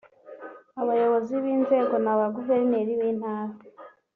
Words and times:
abayobozi 0.81 1.33
b’inzego 1.43 1.95
na 2.03 2.13
ba 2.19 2.25
Guverineri 2.35 2.91
b’Intara 2.99 3.53